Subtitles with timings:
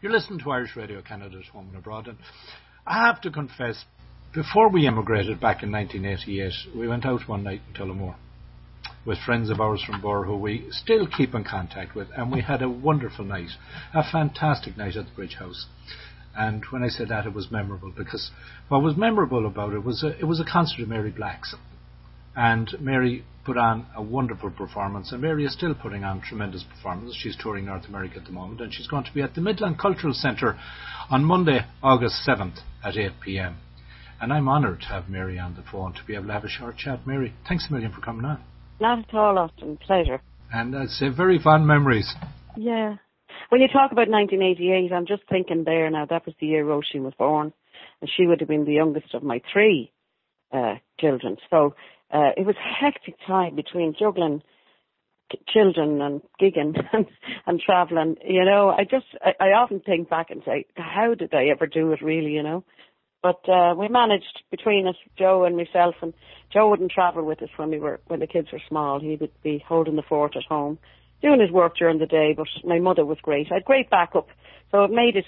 [0.00, 2.18] You're listening to Irish Radio Canada's Home and Abroad, and
[2.86, 3.84] I have to confess,
[4.32, 8.14] before we emigrated back in 1988, we went out one night in Tullamore
[9.04, 12.42] with friends of ours from Birr who we still keep in contact with, and we
[12.42, 13.50] had a wonderful night,
[13.92, 15.66] a fantastic night at the Bridge House.
[16.36, 18.30] And when I say that, it was memorable because
[18.68, 21.56] what was memorable about it was a, it was a concert of Mary Black's,
[22.36, 27.16] and Mary put on a wonderful performance, and Mary is still putting on tremendous performances.
[27.18, 29.78] She's touring North America at the moment, and she's going to be at the Midland
[29.78, 30.58] Cultural Centre
[31.10, 33.56] on Monday, August 7th at 8 p.m.
[34.20, 36.48] And I'm honoured to have Mary on the phone to be able to have a
[36.48, 37.06] short chat.
[37.06, 38.42] Mary, thanks a million for coming on.
[38.80, 39.78] Not at all, Austin.
[39.78, 40.20] Pleasure.
[40.52, 42.12] And I'd say very fond memories.
[42.56, 42.96] Yeah.
[43.48, 47.02] When you talk about 1988, I'm just thinking there now, that was the year Roisin
[47.02, 47.52] was born,
[48.00, 49.90] and she would have been the youngest of my three
[50.52, 51.36] uh, children.
[51.48, 51.74] So
[52.12, 54.42] uh, it was a hectic time between juggling
[55.48, 57.06] children and gigging and,
[57.46, 58.16] and traveling.
[58.24, 61.66] You know, I just, I, I often think back and say, how did I ever
[61.66, 62.64] do it really, you know?
[63.22, 66.14] But uh, we managed between us, Joe and myself, and
[66.52, 69.00] Joe wouldn't travel with us when we were when the kids were small.
[69.00, 70.78] He would be holding the fort at home,
[71.20, 72.32] doing his work during the day.
[72.36, 73.48] But my mother was great.
[73.50, 74.28] I had great backup,
[74.70, 75.24] so it made it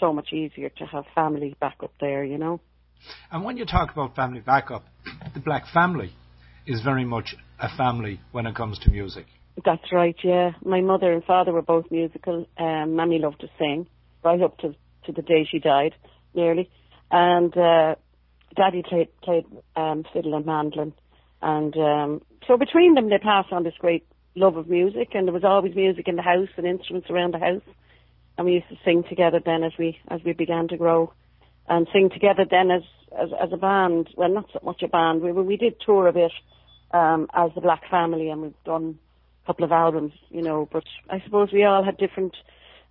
[0.00, 2.24] so much easier to have family backup there.
[2.24, 2.60] You know.
[3.30, 4.84] And when you talk about family backup,
[5.34, 6.12] the Black family
[6.66, 9.26] is very much a family when it comes to music.
[9.64, 10.16] That's right.
[10.22, 12.46] Yeah, my mother and father were both musical.
[12.58, 13.86] Um, Mammy loved to sing
[14.24, 14.74] right up to
[15.06, 15.94] to the day she died,
[16.34, 16.70] nearly
[17.12, 17.94] and uh,
[18.56, 19.44] Daddy played played
[19.76, 20.94] um, fiddle and mandolin,
[21.40, 25.34] and um, so between them they passed on this great love of music, and there
[25.34, 27.62] was always music in the house and instruments around the house,
[28.36, 31.12] and we used to sing together then as we as we began to grow,
[31.68, 32.82] and sing together then as
[33.18, 34.08] as, as a band.
[34.16, 35.22] Well, not so much a band.
[35.22, 36.32] We we did tour a bit
[36.92, 38.98] um, as the Black Family, and we've done
[39.42, 40.68] a couple of albums, you know.
[40.70, 42.36] But I suppose we all had different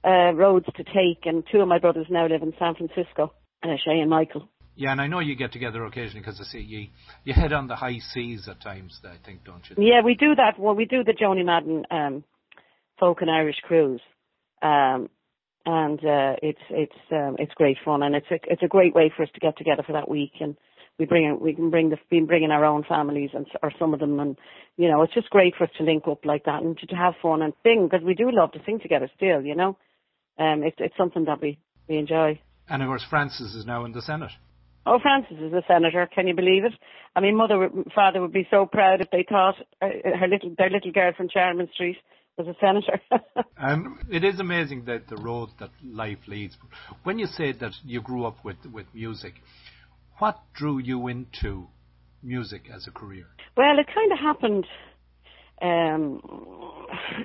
[0.04, 3.76] uh, roads to take, and two of my brothers now live in San Francisco uh,
[3.84, 4.50] Shay and Michael.
[4.76, 6.88] Yeah, and I know you get together occasionally because I see you
[7.24, 9.00] you head on the high seas at times.
[9.04, 9.76] I think, don't you?
[9.78, 10.58] Yeah, we do that.
[10.58, 12.24] Well, we do the Joanie Madden um,
[13.00, 14.02] folk and Irish cruise,
[14.62, 15.10] um,
[15.66, 19.12] and uh, it's it's um, it's great fun, and it's a it's a great way
[19.16, 20.56] for us to get together for that week, and
[20.98, 24.00] we bring we can bring the been bringing our own families and or some of
[24.00, 24.38] them, and
[24.78, 26.96] you know it's just great for us to link up like that and to, to
[26.96, 29.78] have fun and sing because we do love to sing together still, you know.
[30.40, 32.40] Um, it's it's something that we we enjoy.
[32.70, 34.32] And of course, Frances is now in the Senate.
[34.86, 36.08] Oh, Frances is a senator.
[36.08, 36.74] Can you believe it?
[37.16, 39.90] I mean, mother, father would be so proud if they thought uh,
[40.20, 41.98] her little, their little girl from Charlemont Street
[42.44, 43.00] was a senator.
[43.58, 46.58] and it is amazing that the road that life leads.
[47.04, 49.34] When you say that you grew up with with music,
[50.20, 51.68] what drew you into
[52.24, 53.28] music as a career?
[53.58, 54.66] Well, it kind of happened.
[55.62, 56.22] Um,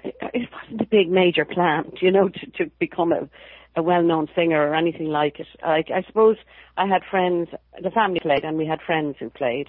[0.04, 3.28] it wasn't a big major plan, you know, to, to become a
[3.78, 5.46] a well-known singer or anything like it.
[5.62, 6.36] I, I suppose
[6.78, 7.48] I had friends,
[7.82, 9.66] the family played and we had friends who played.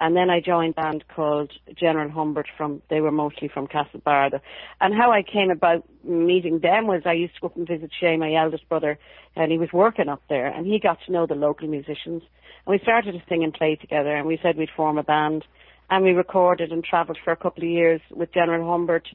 [0.00, 4.40] And then I joined a band called General Humbert from, they were mostly from Castlebar.
[4.80, 7.90] And how I came about meeting them was I used to go up and visit
[7.98, 8.98] Shay, my eldest brother,
[9.34, 12.22] and he was working up there and he got to know the local musicians.
[12.22, 15.44] And we started to sing and play together and we said we'd form a band
[15.90, 19.08] and we recorded and travelled for a couple of years with General Humbert.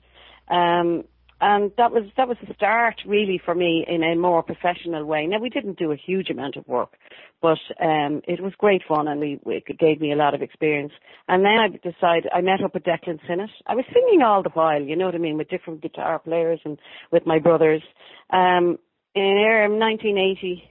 [0.49, 1.05] Um,
[1.43, 5.27] and that was that was the start really for me in a more professional way.
[5.27, 6.93] Now we didn't do a huge amount of work,
[7.41, 10.93] but um, it was great fun and we, it gave me a lot of experience.
[11.27, 13.49] And then I decided I met up with Declan Sinnott.
[13.67, 16.61] I was singing all the while, you know what I mean, with different guitar players
[16.63, 16.79] and
[17.11, 17.83] with my brothers.
[18.29, 18.79] Um,
[19.13, 20.63] in 1980,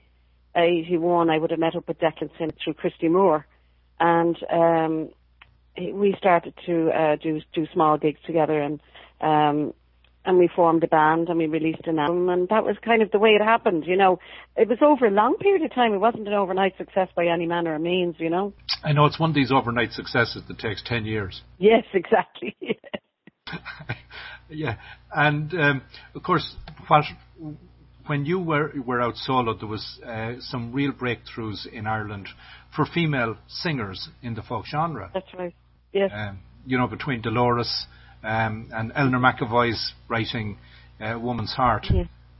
[0.55, 3.45] 81, I would have met up with Declan Sinnott through Christy Moore,
[3.99, 5.09] and um,
[5.77, 8.81] we started to uh, do do small gigs together and.
[9.21, 9.73] Um,
[10.25, 13.11] and we formed a band and we released an album and that was kind of
[13.11, 14.19] the way it happened, you know.
[14.55, 15.93] It was over a long period of time.
[15.93, 18.53] It wasn't an overnight success by any manner of means, you know.
[18.83, 21.41] I know it's one of these overnight successes that takes 10 years.
[21.57, 22.55] Yes, exactly.
[24.49, 24.75] yeah.
[25.11, 25.81] And um,
[26.15, 26.55] of course,
[26.87, 27.03] what,
[28.07, 32.27] when you were were out solo, there was uh, some real breakthroughs in Ireland
[32.75, 35.11] for female singers in the folk genre.
[35.13, 35.55] That's right.
[35.93, 36.11] Yes.
[36.13, 37.85] Um, you know, between Dolores
[38.23, 40.57] um, and Eleanor McEvoy's writing
[41.01, 41.87] uh, Woman's Heart.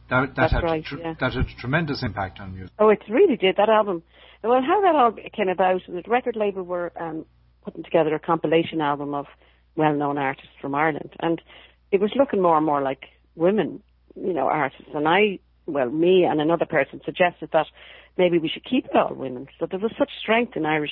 [0.09, 1.13] That, that had right, tr- yeah.
[1.19, 2.67] that had a tremendous impact on you.
[2.77, 3.55] Oh, it really did.
[3.55, 4.03] That album.
[4.43, 7.25] Well, how that all came about, the record label were um,
[7.63, 9.25] putting together a compilation album of
[9.75, 11.41] well-known artists from Ireland, and
[11.91, 13.81] it was looking more and more like women,
[14.15, 14.91] you know, artists.
[14.93, 17.67] And I, well, me and another person suggested that
[18.17, 19.47] maybe we should keep it all women.
[19.59, 20.91] So there was such strength in Irish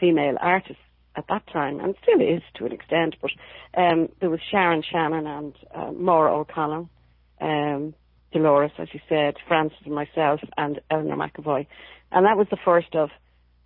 [0.00, 0.80] female artists
[1.16, 3.30] at that time, and still is to an extent, but
[3.76, 6.88] um, there was Sharon Shannon and uh, Maura O'Connell,
[7.40, 7.94] um,
[8.32, 11.66] Dolores, as you said, Frances and myself, and Eleanor McEvoy.
[12.10, 13.10] And that was the first of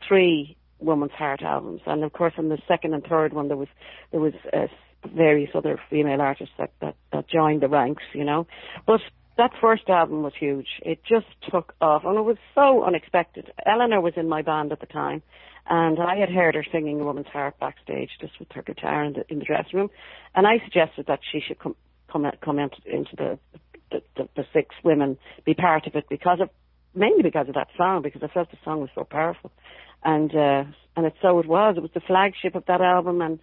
[0.06, 1.80] three Woman's Heart albums.
[1.86, 3.68] And of course, on the second and third one, there was
[4.10, 4.66] there was uh,
[5.14, 8.46] various other female artists that, that that joined the ranks, you know.
[8.86, 9.00] But
[9.38, 10.66] that first album was huge.
[10.82, 13.50] It just took off, and it was so unexpected.
[13.64, 15.22] Eleanor was in my band at the time,
[15.68, 19.24] and I had heard her singing "Woman's Heart" backstage, just with her guitar in the,
[19.30, 19.90] in the dressing room,
[20.34, 21.76] and I suggested that she should come
[22.12, 23.38] come come into, into the
[23.90, 26.50] the, the the six women be part of it because of
[26.94, 29.50] mainly because of that song because I felt the song was so powerful
[30.04, 30.64] and uh,
[30.96, 31.74] and it so it was.
[31.76, 33.38] It was the flagship of that album, and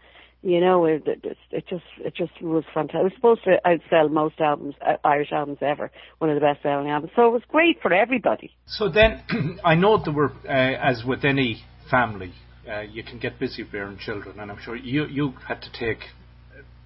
[0.45, 3.01] you know it, it, it just it just was fantastic.
[3.01, 5.89] It was supposed to outsell most albums, uh, Irish albums ever,
[6.19, 7.13] one of the best selling albums.
[7.15, 8.51] So it was great for everybody.
[8.67, 9.23] So then,
[9.65, 12.31] I know there were, uh, as with any family,
[12.69, 16.03] uh, you can get busy bearing children, and I'm sure you you had to take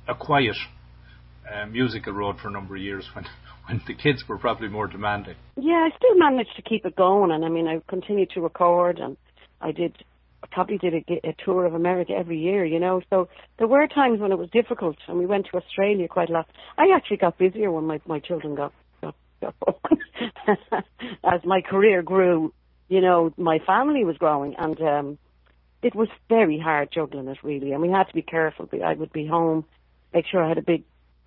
[0.07, 0.55] a quiet
[1.53, 3.25] uh, musical road for a number of years when
[3.67, 5.35] when the kids were probably more demanding.
[5.57, 8.99] Yeah, I still managed to keep it going, and I mean I continued to record
[8.99, 9.17] and
[9.59, 9.97] I did
[10.51, 13.01] probably did a, a tour of America every year, you know.
[13.09, 16.33] So there were times when it was difficult, and we went to Australia quite a
[16.33, 16.49] lot.
[16.77, 19.55] I actually got busier when my my children got got, got.
[21.23, 22.53] As my career grew,
[22.87, 25.17] you know, my family was growing, and um
[25.81, 28.67] it was very hard juggling it really, and we had to be careful.
[28.83, 29.65] I would be home,
[30.13, 30.83] make sure I had a big,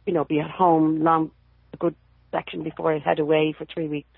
[0.06, 1.30] you know, be at home long
[1.72, 1.94] a good
[2.30, 4.08] section before I head away for three weeks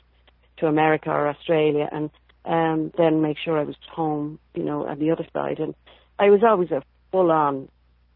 [0.58, 2.10] to America or Australia, and
[2.44, 5.58] um, then make sure I was home, you know, on the other side.
[5.58, 5.74] And
[6.18, 7.68] I was always a full on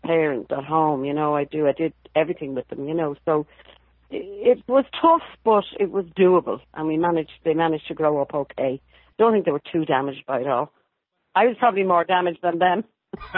[0.04, 3.46] parent at home, you know, I do, I did everything with them, you know, so
[4.10, 6.60] it, was tough, but it was doable.
[6.74, 8.80] And we managed, they managed to grow up okay.
[9.18, 10.72] Don't think they were too damaged by it all.
[11.34, 12.84] I was probably more damaged than them.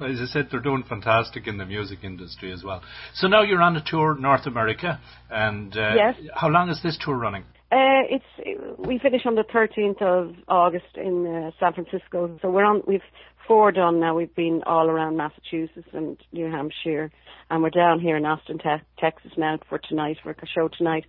[0.00, 2.82] well, as I said, they're doing fantastic in the music industry as well.
[3.14, 5.00] So now you're on a tour North America,
[5.30, 6.14] and uh, yes.
[6.34, 7.44] how long is this tour running?
[7.72, 12.38] Uh, it's we finish on the 13th of August in uh, San Francisco.
[12.40, 12.82] So we're on.
[12.86, 13.00] We've
[13.46, 14.14] four done now.
[14.14, 17.10] We've been all around Massachusetts and New Hampshire,
[17.50, 21.06] and we're down here in Austin, te- Texas now for tonight for a show tonight,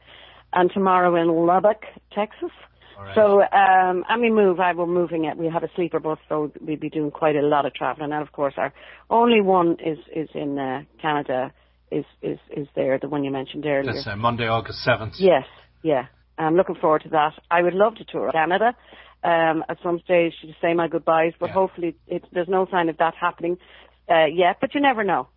[0.53, 1.83] and tomorrow in Lubbock,
[2.13, 2.51] Texas.
[2.97, 3.13] Right.
[3.13, 4.59] So, um, and we move.
[4.59, 5.37] I will moving it.
[5.37, 8.11] We have a sleeper bus, so we'll be doing quite a lot of traveling.
[8.11, 8.73] And of course, our
[9.11, 11.53] only one is is in uh, Canada.
[11.91, 13.93] Is is is there the one you mentioned earlier?
[13.93, 15.13] That's uh, Monday, August seventh.
[15.19, 15.45] Yes,
[15.83, 16.07] yeah.
[16.37, 17.33] I'm looking forward to that.
[17.49, 18.75] I would love to tour Canada
[19.23, 21.53] um, at some stage to say my goodbyes, but Yeah.
[21.53, 23.57] hopefully it, there's no sign of that happening
[24.09, 24.57] uh, yet.
[24.61, 25.27] But you never know.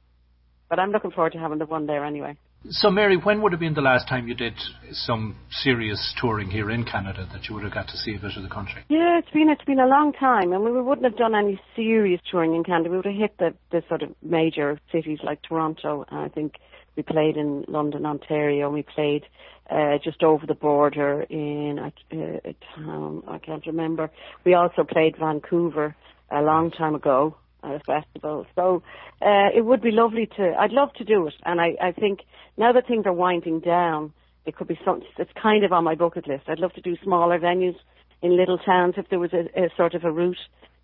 [0.68, 2.36] But I'm looking forward to having the one there anyway.
[2.68, 4.52] So, Mary, when would have been the last time you did
[4.92, 8.36] some serious touring here in Canada that you would have got to see a bit
[8.36, 8.84] of the country?
[8.90, 12.20] Yeah, it's been it's been a long time, and we wouldn't have done any serious
[12.30, 12.90] touring in Canada.
[12.90, 16.04] We would have hit the the sort of major cities like Toronto.
[16.10, 16.56] And I think
[16.96, 19.24] we played in London, Ontario, we played
[19.70, 24.10] uh, just over the border in a, a town I can't remember.
[24.44, 25.94] We also played Vancouver
[26.30, 28.46] a long time ago at a festival.
[28.54, 28.82] So
[29.22, 30.54] uh, it would be lovely to.
[30.58, 32.20] I'd love to do it, and I I think
[32.56, 34.12] now that things are winding down,
[34.46, 35.06] it could be something.
[35.18, 36.44] It's kind of on my bucket list.
[36.48, 37.76] I'd love to do smaller venues
[38.22, 40.36] in little towns if there was a, a sort of a route,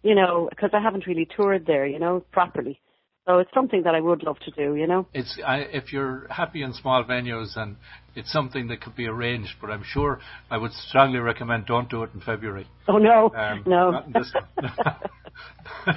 [0.03, 2.81] you know, because I haven't really toured there, you know, properly.
[3.27, 5.07] So it's something that I would love to do, you know.
[5.13, 7.77] It's I, if you're happy in small venues and
[8.15, 12.05] it's something that could be arranged, but I'm sure I would strongly recommend don't do
[12.05, 12.69] it in February.
[12.87, 13.91] Oh no, Um, no.
[13.91, 14.71] not in this one.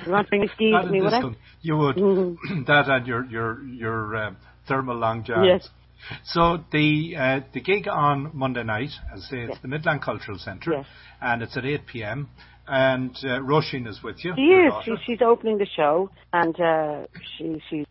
[0.05, 1.23] You want to bring skis Not in me, this would I?
[1.23, 1.35] one.
[1.61, 2.37] You would Mhm.
[2.67, 4.37] that and your your your um,
[4.67, 5.45] thermal long johns.
[5.47, 5.69] Yes.
[6.25, 10.37] So the uh, the gig on Monday night, as I say, it's the Midland Cultural
[10.37, 10.85] Centre,
[11.21, 12.29] and it's at 8 p.m.
[12.67, 14.33] And uh, Roisin is with you.
[14.35, 14.73] She is.
[14.85, 17.85] She, she's opening the show, and uh, she she's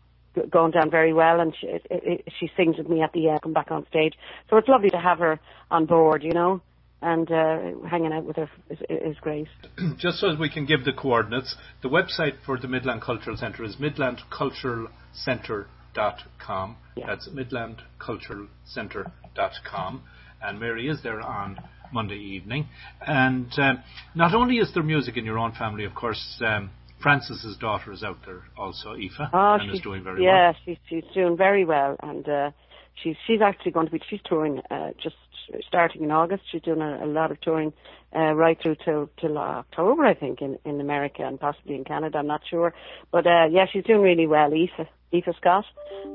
[0.49, 3.41] going down very well, and she it, it, she sings with me at the end,
[3.41, 4.13] come back on stage.
[4.49, 5.39] So it's lovely to have her
[5.69, 6.61] on board, you know,
[7.01, 9.47] and uh, hanging out with her is, is great.
[9.97, 13.63] Just so as we can give the coordinates, the website for the Midland Cultural Centre
[13.63, 15.67] is midlandculturalcentre.com.
[15.95, 17.05] Yeah.
[17.07, 20.03] That's midlandculturalcentre.com.
[20.41, 21.59] And Mary is there on
[21.91, 22.67] Monday evening.
[23.05, 23.83] And um,
[24.15, 26.69] not only is there music in your own family, of course, um,
[27.01, 30.55] Frances's daughter is out there also, Aoife, Oh, and is doing very yeah, well.
[30.65, 32.51] she's she's doing very well, and uh,
[33.01, 35.15] she's she's actually going to be she's touring uh, just
[35.67, 36.43] starting in August.
[36.51, 37.73] She's doing a, a lot of touring
[38.15, 42.17] uh, right through till till October, I think, in in America and possibly in Canada.
[42.19, 42.73] I'm not sure,
[43.11, 44.51] but uh, yeah, she's doing really well.
[44.53, 45.65] Aoife Aoife Scott,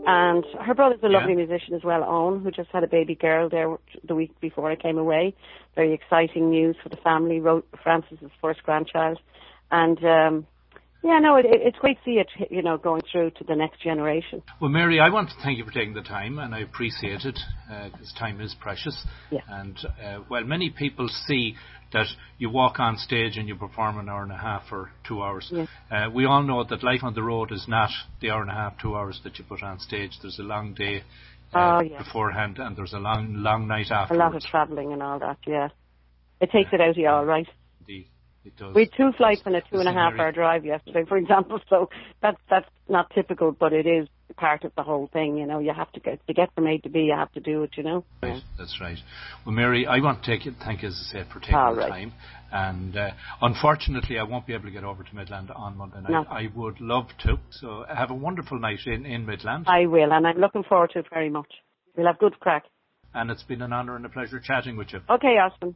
[0.07, 1.47] and her brother's a lovely Yeah.
[1.47, 3.77] musician as well, Owen, who just had a baby girl there
[4.07, 5.35] the week before I came away.
[5.75, 7.41] Very exciting news for the family.
[7.41, 9.19] Wrote Frances's first grandchild,
[9.71, 10.05] and.
[10.05, 10.47] um
[11.05, 13.83] yeah, no, it, it's great to see it, you know, going through to the next
[13.83, 14.43] generation.
[14.59, 17.39] Well, Mary, I want to thank you for taking the time, and I appreciate it
[17.69, 19.07] because uh, time is precious.
[19.31, 19.41] Yeah.
[19.49, 21.57] And uh, well, many people see
[21.93, 22.07] that
[22.39, 25.53] you walk on stage and you perform an hour and a half or two hours.
[25.53, 25.67] Yeah.
[25.91, 27.91] Uh, we all know that life on the road is not
[28.23, 30.13] the hour and a half, two hours that you put on stage.
[30.23, 31.03] There's a long day
[31.53, 32.03] uh, Oh, yeah.
[32.03, 34.15] beforehand, and there's a long, long night after.
[34.15, 35.69] A lot of travelling and all that, yeah.
[36.41, 37.47] It takes it out of you, all right.
[37.81, 38.09] Indeed.
[38.75, 41.61] We had two flights and a two and a half hour drive yesterday, for example.
[41.69, 41.89] So
[42.23, 45.37] that's that's not typical, but it is part of the whole thing.
[45.37, 47.01] You know, you have to get to get from A to B.
[47.01, 47.71] You have to do it.
[47.77, 48.05] You know.
[48.23, 48.99] Right, that's right.
[49.47, 51.75] Well, Mary, I want to take it, thank you, as I said, for taking All
[51.75, 51.89] the right.
[51.89, 52.13] time.
[52.53, 53.11] And uh,
[53.41, 56.11] unfortunately, I won't be able to get over to Midland on Monday night.
[56.11, 56.25] No.
[56.29, 57.39] I would love to.
[57.51, 59.65] So have a wonderful night in, in Midland.
[59.69, 61.51] I will, and I'm looking forward to it very much.
[61.97, 62.65] We'll have good crack.
[63.15, 65.01] and it's been an honour and a pleasure chatting with you.
[65.09, 65.73] Okay, Austin.